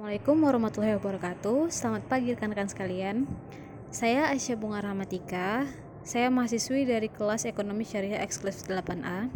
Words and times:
Assalamualaikum 0.00 0.40
warahmatullahi 0.48 0.96
wabarakatuh. 0.96 1.68
Selamat 1.68 2.08
pagi 2.08 2.32
rekan-rekan 2.32 2.72
sekalian. 2.72 3.28
Saya 3.92 4.32
Aisyah 4.32 4.56
Bunga 4.56 4.80
Rahmatika. 4.80 5.68
Saya 6.08 6.32
mahasiswi 6.32 6.88
dari 6.88 7.12
kelas 7.12 7.44
Ekonomi 7.44 7.84
Syariah 7.84 8.24
Eksklusif 8.24 8.64
8A 8.64 9.28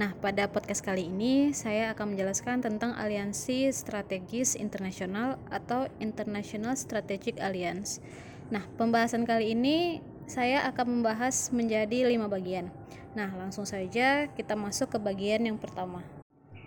Nah, 0.00 0.16
pada 0.16 0.48
podcast 0.48 0.80
kali 0.80 1.12
ini 1.12 1.52
Saya 1.52 1.92
akan 1.92 2.16
menjelaskan 2.16 2.64
tentang 2.64 2.96
aliansi 2.96 3.68
strategis 3.76 4.56
internasional 4.56 5.36
Atau 5.52 5.92
International 6.00 6.72
Strategic 6.80 7.36
Alliance. 7.36 8.00
Nah, 8.48 8.64
pembahasan 8.80 9.28
kali 9.28 9.52
ini 9.52 10.00
Saya 10.24 10.64
akan 10.72 10.96
membahas 10.96 11.52
menjadi 11.52 12.08
lima 12.08 12.24
bagian. 12.24 12.72
Nah, 13.12 13.36
langsung 13.36 13.68
saja 13.68 14.32
kita 14.32 14.56
masuk 14.56 14.96
ke 14.96 14.98
bagian 15.12 15.44
yang 15.44 15.60
pertama. 15.60 16.00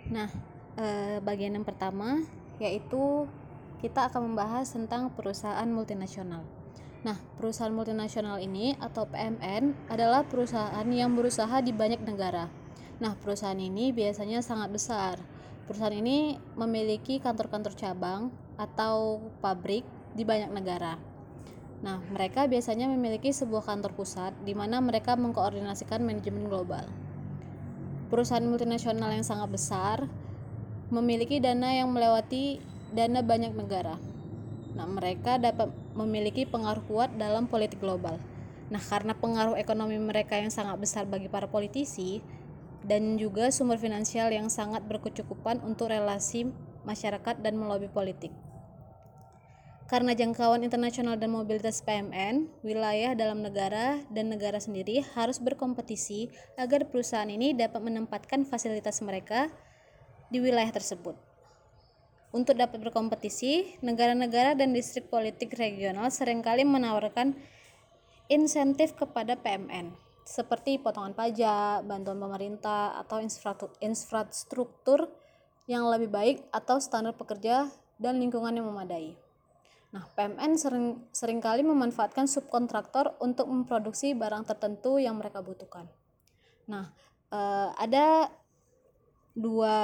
Nah, 0.06 0.30
eh, 0.78 1.18
bagian 1.18 1.58
yang 1.58 1.66
pertama 1.66 2.22
yaitu 2.60 3.24
kita 3.80 4.12
akan 4.12 4.32
membahas 4.32 4.68
tentang 4.68 5.08
perusahaan 5.16 5.66
multinasional. 5.66 6.44
Nah, 7.00 7.16
perusahaan 7.40 7.72
multinasional 7.72 8.36
ini 8.44 8.76
atau 8.76 9.08
PMN 9.08 9.88
adalah 9.88 10.20
perusahaan 10.28 10.84
yang 10.84 11.16
berusaha 11.16 11.64
di 11.64 11.72
banyak 11.72 12.04
negara. 12.04 12.52
Nah, 13.00 13.16
perusahaan 13.16 13.56
ini 13.56 13.96
biasanya 13.96 14.44
sangat 14.44 14.68
besar. 14.68 15.16
Perusahaan 15.64 15.96
ini 15.96 16.36
memiliki 16.60 17.16
kantor-kantor 17.16 17.72
cabang 17.72 18.28
atau 18.60 19.24
pabrik 19.40 19.88
di 20.12 20.28
banyak 20.28 20.52
negara. 20.52 21.00
Nah, 21.80 22.04
mereka 22.12 22.44
biasanya 22.44 22.84
memiliki 22.92 23.32
sebuah 23.32 23.64
kantor 23.64 23.96
pusat 23.96 24.36
di 24.44 24.52
mana 24.52 24.84
mereka 24.84 25.16
mengkoordinasikan 25.16 26.04
manajemen 26.04 26.52
global. 26.52 26.84
Perusahaan 28.12 28.44
multinasional 28.44 29.08
yang 29.16 29.24
sangat 29.24 29.48
besar 29.48 30.04
memiliki 30.92 31.40
dana 31.40 31.72
yang 31.72 31.88
melewati 31.88 32.60
dana 32.92 33.22
banyak 33.24 33.54
negara. 33.54 33.96
Nah, 34.74 34.86
mereka 34.86 35.36
dapat 35.36 35.70
memiliki 35.98 36.46
pengaruh 36.46 36.82
kuat 36.86 37.10
dalam 37.18 37.50
politik 37.50 37.82
global. 37.82 38.16
Nah, 38.70 38.78
karena 38.78 39.18
pengaruh 39.18 39.58
ekonomi 39.58 39.98
mereka 39.98 40.38
yang 40.38 40.50
sangat 40.54 40.78
besar 40.78 41.04
bagi 41.06 41.26
para 41.26 41.50
politisi 41.50 42.22
dan 42.86 43.18
juga 43.18 43.50
sumber 43.50 43.76
finansial 43.76 44.30
yang 44.30 44.46
sangat 44.48 44.86
berkecukupan 44.86 45.60
untuk 45.66 45.90
relasi 45.90 46.48
masyarakat 46.86 47.42
dan 47.42 47.58
melobi 47.58 47.90
politik. 47.90 48.30
Karena 49.90 50.14
jangkauan 50.14 50.62
internasional 50.62 51.18
dan 51.18 51.34
mobilitas 51.34 51.82
PMN, 51.82 52.62
wilayah 52.62 53.10
dalam 53.18 53.42
negara 53.42 53.98
dan 54.14 54.30
negara 54.30 54.62
sendiri 54.62 55.02
harus 55.18 55.42
berkompetisi 55.42 56.30
agar 56.54 56.86
perusahaan 56.86 57.26
ini 57.26 57.58
dapat 57.58 57.82
menempatkan 57.82 58.46
fasilitas 58.46 59.02
mereka 59.02 59.50
di 60.30 60.38
wilayah 60.38 60.70
tersebut. 60.70 61.29
Untuk 62.30 62.54
dapat 62.54 62.78
berkompetisi, 62.78 63.82
negara-negara 63.82 64.54
dan 64.54 64.70
distrik 64.70 65.10
politik 65.10 65.50
regional 65.58 66.14
sering 66.14 66.46
kali 66.46 66.62
menawarkan 66.62 67.34
insentif 68.30 68.94
kepada 68.94 69.34
PMN, 69.34 69.90
seperti 70.22 70.78
potongan 70.78 71.10
pajak, 71.10 71.82
bantuan 71.82 72.22
pemerintah, 72.22 72.94
atau 73.02 73.18
infrastruktur 73.82 75.10
yang 75.66 75.90
lebih 75.90 76.06
baik 76.06 76.38
atau 76.54 76.78
standar 76.78 77.18
pekerja 77.18 77.66
dan 77.98 78.22
lingkungan 78.22 78.54
yang 78.54 78.70
memadai. 78.70 79.18
Nah, 79.90 80.06
PMN 80.14 80.54
sering 80.54 80.86
sering 81.10 81.42
kali 81.42 81.66
memanfaatkan 81.66 82.30
subkontraktor 82.30 83.18
untuk 83.18 83.50
memproduksi 83.50 84.14
barang 84.14 84.46
tertentu 84.46 85.02
yang 85.02 85.18
mereka 85.18 85.42
butuhkan. 85.42 85.90
Nah, 86.70 86.94
eh, 87.34 87.68
ada 87.74 88.30
dua 89.34 89.74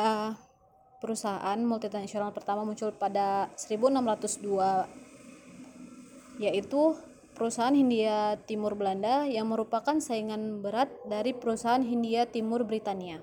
perusahaan 1.00 1.58
multinasional 1.60 2.32
pertama 2.32 2.64
muncul 2.64 2.92
pada 2.94 3.48
1602 3.56 6.40
yaitu 6.40 6.96
perusahaan 7.36 7.72
Hindia 7.72 8.40
Timur 8.48 8.76
Belanda 8.76 9.28
yang 9.28 9.52
merupakan 9.52 10.00
saingan 10.00 10.64
berat 10.64 10.88
dari 11.04 11.36
perusahaan 11.36 11.84
Hindia 11.84 12.24
Timur 12.24 12.64
Britania. 12.64 13.20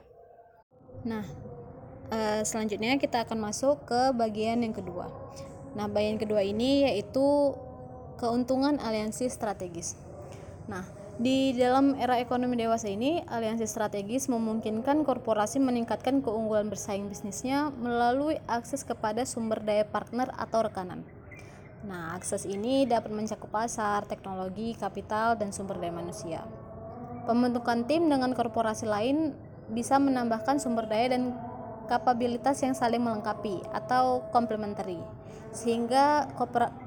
Nah, 1.01 1.25
eh, 2.13 2.45
selanjutnya 2.45 3.01
kita 3.01 3.25
akan 3.25 3.41
masuk 3.41 3.89
ke 3.89 4.13
bagian 4.13 4.61
yang 4.61 4.73
kedua. 4.73 5.09
Nah, 5.73 5.89
bagian 5.89 6.21
kedua 6.21 6.45
ini 6.45 6.85
yaitu 6.85 7.57
keuntungan 8.21 8.77
aliansi 8.77 9.25
strategis. 9.29 9.97
Nah, 10.69 10.85
di 11.21 11.53
dalam 11.53 11.93
era 12.01 12.17
ekonomi 12.17 12.57
dewasa 12.57 12.89
ini, 12.89 13.21
aliansi 13.29 13.69
strategis 13.69 14.25
memungkinkan 14.33 15.05
korporasi 15.05 15.61
meningkatkan 15.61 16.25
keunggulan 16.25 16.73
bersaing 16.73 17.05
bisnisnya 17.05 17.69
melalui 17.69 18.41
akses 18.49 18.81
kepada 18.81 19.21
sumber 19.21 19.61
daya 19.61 19.85
partner 19.85 20.33
atau 20.33 20.65
rekanan. 20.65 21.05
Nah, 21.85 22.17
akses 22.17 22.49
ini 22.49 22.89
dapat 22.89 23.13
mencakup 23.13 23.51
pasar, 23.53 24.09
teknologi, 24.09 24.73
kapital, 24.73 25.37
dan 25.37 25.53
sumber 25.53 25.77
daya 25.77 25.93
manusia. 25.93 26.41
Pembentukan 27.29 27.85
tim 27.85 28.09
dengan 28.09 28.33
korporasi 28.33 28.89
lain 28.89 29.37
bisa 29.69 30.01
menambahkan 30.01 30.57
sumber 30.57 30.89
daya 30.89 31.13
dan 31.13 31.37
kapabilitas 31.89 32.61
yang 32.63 32.73
saling 32.73 33.01
melengkapi 33.01 33.61
atau 33.71 34.25
complementary 34.31 34.99
sehingga 35.53 36.33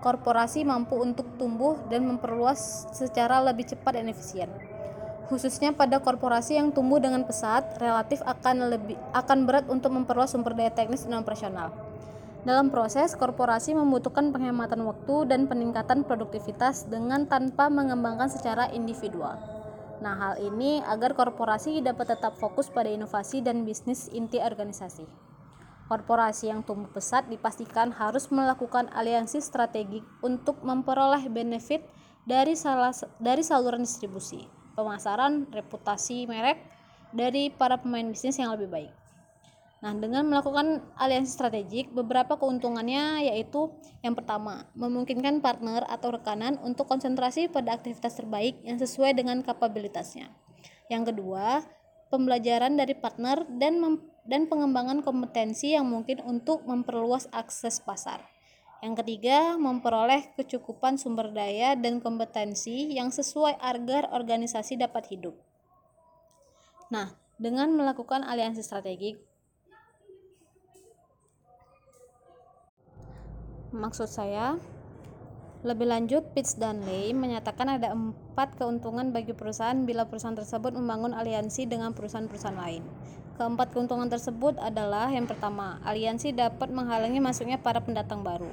korporasi 0.03 0.67
mampu 0.67 0.99
untuk 0.99 1.39
tumbuh 1.39 1.79
dan 1.87 2.03
memperluas 2.03 2.91
secara 2.91 3.39
lebih 3.39 3.63
cepat 3.63 4.03
dan 4.03 4.11
efisien. 4.11 4.51
Khususnya 5.31 5.75
pada 5.75 5.99
korporasi 6.03 6.59
yang 6.59 6.71
tumbuh 6.71 6.99
dengan 7.03 7.23
pesat, 7.27 7.79
relatif 7.79 8.23
akan 8.27 8.71
lebih 8.71 8.99
akan 9.15 9.47
berat 9.47 9.67
untuk 9.71 9.95
memperluas 9.95 10.35
sumber 10.35 10.55
daya 10.55 10.71
teknis 10.71 11.07
dan 11.07 11.23
operasional. 11.23 11.75
Dalam 12.47 12.71
proses, 12.71 13.19
korporasi 13.19 13.75
membutuhkan 13.75 14.31
penghematan 14.31 14.87
waktu 14.87 15.27
dan 15.27 15.51
peningkatan 15.51 16.07
produktivitas 16.07 16.87
dengan 16.87 17.27
tanpa 17.27 17.67
mengembangkan 17.67 18.31
secara 18.31 18.71
individual. 18.71 19.56
Nah, 19.97 20.15
hal 20.21 20.35
ini 20.45 20.85
agar 20.85 21.17
korporasi 21.17 21.81
dapat 21.81 22.17
tetap 22.17 22.37
fokus 22.37 22.69
pada 22.69 22.93
inovasi 22.93 23.41
dan 23.41 23.65
bisnis 23.65 24.13
inti 24.13 24.37
organisasi. 24.37 25.09
Korporasi 25.87 26.51
yang 26.51 26.67
tumbuh 26.67 26.91
pesat 26.91 27.31
dipastikan 27.31 27.95
harus 27.95 28.29
melakukan 28.29 28.91
aliansi 28.91 29.39
strategik 29.39 30.03
untuk 30.21 30.61
memperoleh 30.67 31.31
benefit 31.31 31.87
dari 32.27 32.59
salah 32.59 32.91
dari 33.23 33.47
saluran 33.47 33.87
distribusi, 33.87 34.51
pemasaran, 34.75 35.47
reputasi 35.55 36.27
merek 36.27 36.59
dari 37.15 37.55
para 37.55 37.79
pemain 37.79 38.05
bisnis 38.05 38.37
yang 38.37 38.51
lebih 38.51 38.67
baik. 38.67 39.06
Nah, 39.85 39.93
dengan 39.93 40.25
melakukan 40.25 40.81
aliansi 40.97 41.37
strategik, 41.37 41.93
beberapa 41.93 42.41
keuntungannya 42.41 43.29
yaitu 43.29 43.69
yang 44.01 44.17
pertama, 44.17 44.65
memungkinkan 44.73 45.45
partner 45.45 45.85
atau 45.85 46.17
rekanan 46.17 46.57
untuk 46.65 46.89
konsentrasi 46.89 47.53
pada 47.53 47.77
aktivitas 47.77 48.17
terbaik 48.17 48.57
yang 48.65 48.81
sesuai 48.81 49.13
dengan 49.13 49.45
kapabilitasnya. 49.45 50.33
Yang 50.89 51.13
kedua, 51.13 51.61
pembelajaran 52.09 52.81
dari 52.81 52.97
partner 52.97 53.45
dan 53.61 54.01
dan 54.27 54.51
pengembangan 54.51 55.07
kompetensi 55.07 55.77
yang 55.77 55.87
mungkin 55.87 56.19
untuk 56.27 56.67
memperluas 56.67 57.31
akses 57.31 57.79
pasar. 57.79 58.27
Yang 58.83 59.05
ketiga, 59.05 59.57
memperoleh 59.57 60.35
kecukupan 60.37 61.01
sumber 61.01 61.33
daya 61.33 61.79
dan 61.79 62.03
kompetensi 62.03 62.93
yang 62.93 63.09
sesuai 63.09 63.57
agar 63.63 64.13
organisasi 64.13 64.77
dapat 64.77 65.09
hidup. 65.15 65.35
Nah, 66.93 67.17
dengan 67.41 67.73
melakukan 67.73 68.27
aliansi 68.27 68.61
strategik, 68.61 69.17
maksud 73.77 74.09
saya, 74.09 74.57
lebih 75.67 75.91
lanjut, 75.91 76.23
Pitts 76.31 76.55
dan 76.55 76.85
Lay 76.87 77.11
menyatakan 77.11 77.67
ada 77.67 77.91
empat 77.91 78.55
keuntungan 78.55 79.11
bagi 79.11 79.35
perusahaan 79.35 79.77
bila 79.83 80.07
perusahaan 80.07 80.39
tersebut 80.39 80.77
membangun 80.79 81.11
aliansi 81.11 81.67
dengan 81.67 81.91
perusahaan-perusahaan 81.91 82.55
lain. 82.55 82.87
Keempat 83.37 83.75
keuntungan 83.75 84.09
tersebut 84.09 84.57
adalah 84.63 85.11
yang 85.11 85.27
pertama, 85.27 85.83
aliansi 85.85 86.33
dapat 86.33 86.73
menghalangi 86.73 87.21
masuknya 87.21 87.61
para 87.61 87.83
pendatang 87.83 88.25
baru. 88.25 88.49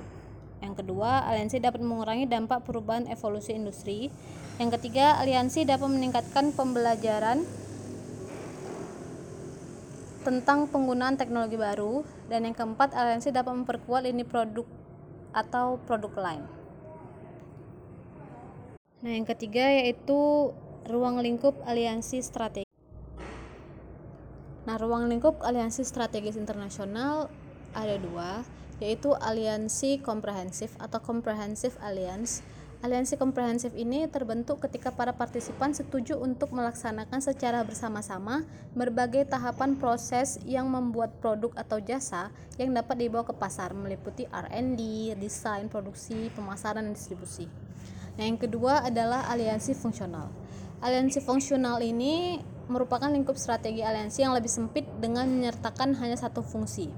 Yang 0.63 0.83
kedua, 0.83 1.27
aliansi 1.27 1.59
dapat 1.59 1.83
mengurangi 1.83 2.25
dampak 2.25 2.63
perubahan 2.63 3.05
evolusi 3.11 3.51
industri. 3.51 4.07
Yang 4.57 4.79
ketiga, 4.79 5.19
aliansi 5.19 5.67
dapat 5.67 5.91
meningkatkan 5.91 6.55
pembelajaran 6.55 7.43
tentang 10.23 10.71
penggunaan 10.71 11.19
teknologi 11.19 11.59
baru. 11.59 12.07
Dan 12.31 12.47
yang 12.47 12.55
keempat, 12.55 12.95
aliansi 12.95 13.29
dapat 13.35 13.53
memperkuat 13.53 14.07
lini 14.07 14.23
produk 14.23 14.63
atau 15.33 15.81
produk 15.83 16.13
lain. 16.15 16.43
Nah, 19.03 19.11
yang 19.11 19.27
ketiga 19.27 19.67
yaitu 19.67 20.53
ruang 20.87 21.19
lingkup 21.19 21.59
aliansi 21.67 22.23
strategi. 22.23 22.69
Nah, 24.63 24.79
ruang 24.79 25.11
lingkup 25.11 25.43
aliansi 25.43 25.83
strategis 25.83 26.39
internasional 26.39 27.27
ada 27.75 27.99
dua, 27.99 28.47
yaitu 28.79 29.11
aliansi 29.11 29.99
komprehensif 29.99 30.71
atau 30.79 31.03
comprehensive 31.03 31.75
alliance 31.83 32.39
Aliansi 32.83 33.15
komprehensif 33.15 33.71
ini 33.79 34.11
terbentuk 34.11 34.59
ketika 34.59 34.91
para 34.91 35.15
partisipan 35.15 35.71
setuju 35.71 36.19
untuk 36.19 36.51
melaksanakan 36.51 37.23
secara 37.23 37.63
bersama-sama 37.63 38.43
berbagai 38.75 39.23
tahapan 39.31 39.79
proses 39.79 40.35
yang 40.43 40.67
membuat 40.67 41.15
produk 41.23 41.55
atau 41.55 41.79
jasa 41.79 42.27
yang 42.59 42.75
dapat 42.75 43.07
dibawa 43.07 43.23
ke 43.23 43.31
pasar 43.39 43.71
meliputi 43.71 44.27
R&D, 44.27 45.15
desain, 45.15 45.71
produksi, 45.71 46.27
pemasaran, 46.35 46.83
dan 46.83 46.91
distribusi. 46.91 47.47
Nah, 48.19 48.27
yang 48.27 48.35
kedua 48.35 48.83
adalah 48.83 49.31
aliansi 49.31 49.71
fungsional. 49.79 50.27
Aliansi 50.83 51.23
fungsional 51.23 51.79
ini 51.79 52.43
merupakan 52.67 53.07
lingkup 53.07 53.39
strategi 53.39 53.79
aliansi 53.79 54.27
yang 54.27 54.35
lebih 54.35 54.51
sempit 54.51 54.83
dengan 54.99 55.23
menyertakan 55.31 55.95
hanya 56.03 56.19
satu 56.19 56.43
fungsi. 56.43 56.91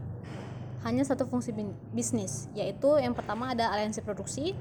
Hanya 0.82 1.06
satu 1.06 1.30
fungsi 1.30 1.54
bisnis, 1.94 2.50
yaitu 2.58 2.90
yang 2.98 3.14
pertama 3.14 3.54
ada 3.54 3.70
aliansi 3.70 4.02
produksi, 4.02 4.58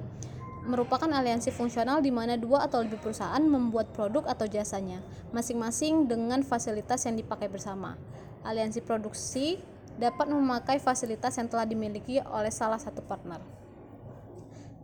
merupakan 0.64 1.06
aliansi 1.06 1.52
fungsional 1.52 2.00
di 2.00 2.08
mana 2.08 2.40
dua 2.40 2.64
atau 2.64 2.80
lebih 2.80 2.96
perusahaan 2.96 3.40
membuat 3.40 3.92
produk 3.92 4.24
atau 4.24 4.48
jasanya, 4.48 5.04
masing-masing 5.30 6.08
dengan 6.08 6.40
fasilitas 6.40 7.04
yang 7.04 7.20
dipakai 7.20 7.52
bersama. 7.52 8.00
Aliansi 8.44 8.80
produksi 8.80 9.60
dapat 10.00 10.26
memakai 10.32 10.80
fasilitas 10.80 11.36
yang 11.36 11.46
telah 11.46 11.68
dimiliki 11.68 12.18
oleh 12.24 12.50
salah 12.50 12.80
satu 12.80 13.04
partner. 13.04 13.38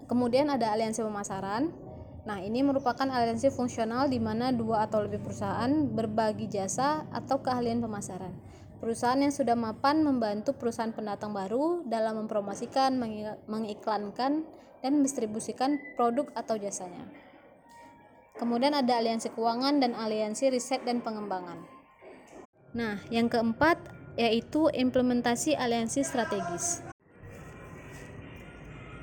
Kemudian 0.06 0.52
ada 0.52 0.70
aliansi 0.74 1.00
pemasaran. 1.00 1.72
Nah, 2.20 2.38
ini 2.44 2.60
merupakan 2.60 3.08
aliansi 3.08 3.48
fungsional 3.48 4.12
di 4.12 4.20
mana 4.20 4.52
dua 4.52 4.84
atau 4.84 5.00
lebih 5.00 5.24
perusahaan 5.24 5.70
berbagi 5.88 6.52
jasa 6.52 7.08
atau 7.08 7.40
keahlian 7.40 7.80
pemasaran. 7.80 8.34
Perusahaan 8.80 9.20
yang 9.20 9.28
sudah 9.28 9.52
mapan 9.52 10.00
membantu 10.00 10.56
perusahaan 10.56 10.88
pendatang 10.88 11.36
baru 11.36 11.84
dalam 11.84 12.24
mempromosikan, 12.24 12.96
mengiklankan, 13.44 14.48
dan 14.80 14.90
mendistribusikan 14.96 15.76
produk 16.00 16.32
atau 16.32 16.56
jasanya. 16.56 17.04
Kemudian 18.40 18.72
ada 18.72 18.96
aliansi 18.96 19.36
keuangan 19.36 19.84
dan 19.84 19.92
aliansi 19.92 20.48
riset 20.48 20.80
dan 20.88 21.04
pengembangan. 21.04 21.60
Nah, 22.72 22.96
yang 23.12 23.28
keempat 23.28 23.76
yaitu 24.16 24.72
implementasi 24.72 25.52
aliansi 25.60 26.00
strategis. 26.00 26.80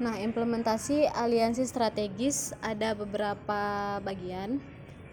Nah, 0.01 0.17
implementasi 0.17 1.05
aliansi 1.05 1.69
strategis 1.69 2.57
ada 2.65 2.97
beberapa 2.97 3.61
bagian. 4.01 4.57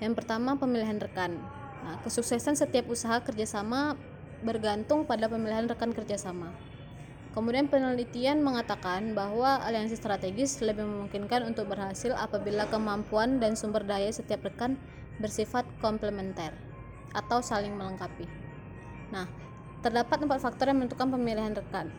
Yang 0.01 0.25
pertama, 0.25 0.57
pemilihan 0.57 0.97
rekan. 0.97 1.37
Nah, 1.85 2.01
kesuksesan 2.01 2.57
setiap 2.57 2.89
usaha 2.89 3.21
kerjasama 3.21 4.01
bergantung 4.45 5.09
pada 5.09 5.27
pemilihan 5.27 5.67
rekan 5.67 5.91
kerjasama. 5.91 6.53
Kemudian 7.35 7.67
penelitian 7.67 8.47
mengatakan 8.47 9.11
bahwa 9.11 9.59
aliansi 9.67 9.99
strategis 9.99 10.63
lebih 10.63 10.87
memungkinkan 10.87 11.43
untuk 11.51 11.67
berhasil 11.67 12.15
apabila 12.15 12.71
kemampuan 12.71 13.43
dan 13.43 13.59
sumber 13.59 13.83
daya 13.83 14.07
setiap 14.15 14.47
rekan 14.47 14.79
bersifat 15.19 15.67
komplementer 15.83 16.55
atau 17.11 17.43
saling 17.43 17.75
melengkapi. 17.75 18.31
Nah, 19.11 19.27
terdapat 19.83 20.23
empat 20.23 20.47
faktor 20.47 20.71
yang 20.71 20.79
menentukan 20.79 21.11
pemilihan 21.11 21.59
rekan. 21.59 21.91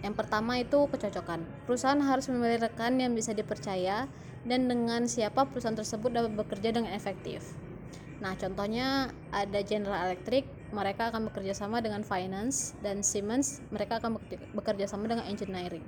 Yang 0.00 0.14
pertama 0.24 0.58
itu 0.58 0.88
kecocokan. 0.88 1.44
Perusahaan 1.68 2.00
harus 2.00 2.26
memilih 2.32 2.64
rekan 2.64 2.96
yang 2.96 3.12
bisa 3.12 3.36
dipercaya 3.36 4.08
dan 4.42 4.66
dengan 4.66 5.06
siapa 5.06 5.46
perusahaan 5.46 5.76
tersebut 5.76 6.10
dapat 6.10 6.32
bekerja 6.34 6.74
dengan 6.74 6.96
efektif. 6.96 7.44
Nah, 8.18 8.34
contohnya 8.38 9.10
ada 9.30 9.60
General 9.62 10.10
Electric, 10.10 10.46
mereka 10.72 11.12
akan 11.12 11.28
bekerja 11.28 11.52
sama 11.52 11.78
dengan 11.84 12.00
finance 12.00 12.72
dan 12.80 13.04
Siemens, 13.04 13.60
mereka 13.68 14.00
akan 14.00 14.18
bekerja 14.56 14.88
sama 14.88 15.06
dengan 15.06 15.28
engineering. 15.28 15.84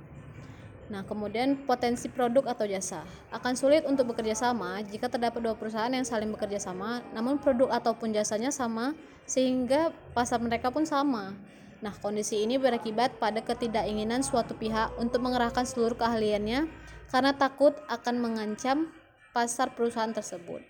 Nah, 0.85 1.01
kemudian 1.01 1.65
potensi 1.65 2.05
produk 2.05 2.45
atau 2.45 2.69
jasa 2.69 3.01
akan 3.33 3.57
sulit 3.57 3.89
untuk 3.89 4.13
bekerja 4.13 4.37
sama 4.37 4.85
jika 4.85 5.09
terdapat 5.09 5.41
dua 5.41 5.57
perusahaan 5.57 5.89
yang 5.89 6.05
saling 6.05 6.29
bekerja 6.29 6.61
sama, 6.61 7.01
namun 7.09 7.41
produk 7.41 7.73
ataupun 7.73 8.13
jasanya 8.13 8.53
sama 8.53 8.93
sehingga 9.25 9.89
pasar 10.13 10.37
mereka 10.37 10.69
pun 10.69 10.85
sama. 10.85 11.33
Nah, 11.81 11.93
kondisi 11.97 12.45
ini 12.45 12.61
berakibat 12.61 13.17
pada 13.17 13.41
ketidakinginan 13.41 14.21
suatu 14.21 14.53
pihak 14.53 14.93
untuk 15.01 15.25
mengerahkan 15.25 15.65
seluruh 15.65 15.97
keahliannya 15.97 16.69
karena 17.09 17.33
takut 17.33 17.73
akan 17.89 18.15
mengancam 18.21 18.93
pasar 19.33 19.73
perusahaan 19.73 20.13
tersebut. 20.13 20.61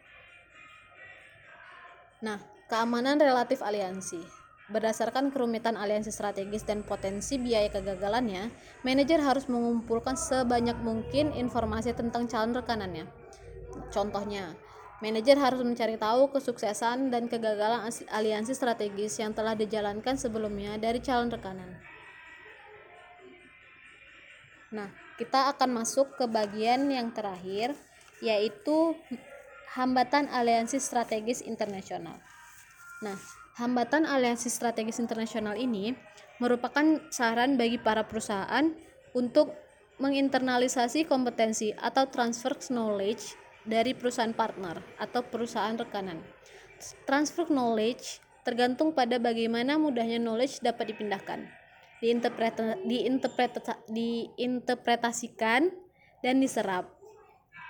Nah, 2.23 2.39
keamanan 2.65 3.21
relatif 3.21 3.61
aliansi. 3.61 4.21
Berdasarkan 4.65 5.29
kerumitan 5.29 5.77
aliansi 5.77 6.09
strategis 6.09 6.65
dan 6.65 6.81
potensi 6.81 7.37
biaya 7.37 7.69
kegagalannya, 7.69 8.49
manajer 8.81 9.21
harus 9.21 9.45
mengumpulkan 9.45 10.17
sebanyak 10.17 10.73
mungkin 10.81 11.29
informasi 11.37 11.93
tentang 11.93 12.25
calon 12.25 12.57
rekanannya. 12.57 13.05
Contohnya, 13.93 14.57
manajer 15.05 15.37
harus 15.37 15.61
mencari 15.61 16.01
tahu 16.01 16.33
kesuksesan 16.33 17.13
dan 17.13 17.29
kegagalan 17.29 17.85
aliansi 18.09 18.57
strategis 18.57 19.21
yang 19.21 19.37
telah 19.37 19.53
dijalankan 19.53 20.17
sebelumnya 20.17 20.81
dari 20.81 20.97
calon 20.97 21.29
rekanan. 21.29 21.77
Nah, 24.73 24.89
kita 25.21 25.53
akan 25.53 25.85
masuk 25.85 26.17
ke 26.17 26.25
bagian 26.25 26.89
yang 26.89 27.13
terakhir, 27.13 27.77
yaitu 28.17 28.97
hambatan 29.77 30.25
aliansi 30.33 30.81
strategis 30.81 31.45
internasional. 31.45 32.17
Nah, 33.05 33.17
hambatan 33.61 34.09
aliansi 34.09 34.49
strategis 34.49 34.97
internasional 34.97 35.53
ini 35.53 35.93
merupakan 36.41 37.05
saran 37.13 37.53
bagi 37.53 37.77
para 37.77 38.09
perusahaan 38.09 38.73
untuk 39.13 39.53
menginternalisasi 40.01 41.05
kompetensi 41.05 41.69
atau 41.77 42.09
transfer 42.09 42.57
knowledge 42.73 43.37
dari 43.61 43.93
perusahaan 43.93 44.33
partner 44.33 44.81
atau 44.97 45.21
perusahaan 45.21 45.77
rekanan. 45.77 46.17
Transfer 47.05 47.45
knowledge 47.53 48.25
tergantung 48.41 48.91
pada 48.91 49.21
bagaimana 49.21 49.77
mudahnya 49.77 50.17
knowledge 50.17 50.65
dapat 50.65 50.97
dipindahkan, 50.97 51.45
diinterpreta, 52.01 52.81
diinterpreta, 52.83 53.79
diinterpretasikan, 53.87 55.69
dan 56.25 56.41
diserap. 56.41 56.89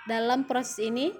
Dalam 0.08 0.48
proses 0.48 0.80
ini, 0.80 1.12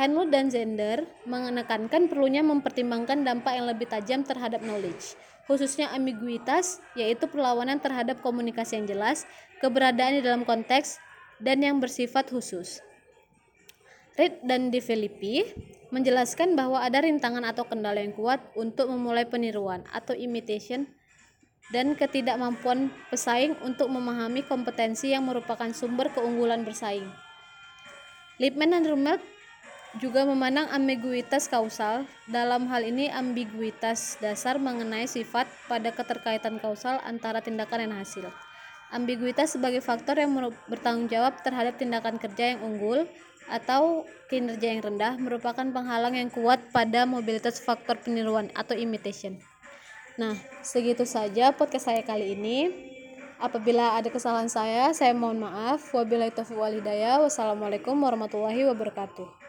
Henry 0.00 0.32
dan 0.32 0.48
Zender 0.48 1.04
menekankan 1.28 2.08
perlunya 2.08 2.40
mempertimbangkan 2.40 3.20
dampak 3.20 3.52
yang 3.52 3.68
lebih 3.68 3.84
tajam 3.84 4.24
terhadap 4.24 4.64
knowledge, 4.64 5.12
khususnya 5.44 5.92
ambiguitas, 5.92 6.80
yaitu 6.96 7.28
perlawanan 7.28 7.76
terhadap 7.84 8.24
komunikasi 8.24 8.80
yang 8.80 8.88
jelas, 8.88 9.28
keberadaan 9.60 10.16
di 10.16 10.22
dalam 10.24 10.48
konteks, 10.48 10.96
dan 11.36 11.60
yang 11.60 11.84
bersifat 11.84 12.32
khusus. 12.32 12.80
Reed 14.16 14.40
dan 14.40 14.72
De 14.72 14.80
Filippi 14.80 15.44
menjelaskan 15.92 16.56
bahwa 16.56 16.80
ada 16.80 17.04
rintangan 17.04 17.44
atau 17.44 17.68
kendala 17.68 18.00
yang 18.00 18.16
kuat 18.16 18.40
untuk 18.56 18.88
memulai 18.88 19.28
peniruan 19.28 19.84
atau 19.92 20.16
imitation 20.16 20.88
dan 21.76 21.92
ketidakmampuan 21.92 22.88
pesaing 23.12 23.52
untuk 23.60 23.92
memahami 23.92 24.48
kompetensi 24.48 25.12
yang 25.12 25.28
merupakan 25.28 25.68
sumber 25.76 26.08
keunggulan 26.16 26.64
bersaing. 26.64 27.04
Lipman 28.40 28.72
dan 28.72 28.88
Rummel 28.88 29.20
juga 29.98 30.22
memandang 30.22 30.70
ambiguitas 30.70 31.50
kausal. 31.50 32.06
Dalam 32.30 32.70
hal 32.70 32.86
ini 32.86 33.10
ambiguitas 33.10 34.20
dasar 34.22 34.62
mengenai 34.62 35.10
sifat 35.10 35.50
pada 35.66 35.90
keterkaitan 35.90 36.62
kausal 36.62 37.02
antara 37.02 37.42
tindakan 37.42 37.90
dan 37.90 37.94
hasil. 37.98 38.30
Ambiguitas 38.94 39.58
sebagai 39.58 39.82
faktor 39.82 40.18
yang 40.18 40.30
bertanggung 40.70 41.10
jawab 41.10 41.42
terhadap 41.42 41.78
tindakan 41.78 42.18
kerja 42.22 42.54
yang 42.54 42.60
unggul 42.62 43.06
atau 43.50 44.06
kinerja 44.30 44.78
yang 44.78 44.82
rendah 44.82 45.18
merupakan 45.18 45.66
penghalang 45.66 46.14
yang 46.14 46.30
kuat 46.30 46.70
pada 46.70 47.02
mobilitas 47.02 47.58
faktor 47.58 47.98
peniruan 47.98 48.46
atau 48.54 48.78
imitation. 48.78 49.38
Nah, 50.14 50.38
segitu 50.62 51.02
saja 51.06 51.50
podcast 51.50 51.90
saya 51.90 52.02
kali 52.06 52.38
ini. 52.38 52.58
Apabila 53.40 53.96
ada 53.96 54.12
kesalahan 54.12 54.52
saya, 54.52 54.92
saya 54.92 55.16
mohon 55.16 55.40
maaf. 55.40 55.96
Wabillahi 55.96 56.28
taufiq 56.28 56.60
walhidayah. 56.60 57.24
Wassalamualaikum 57.24 57.96
warahmatullahi 57.96 58.68
wabarakatuh. 58.68 59.39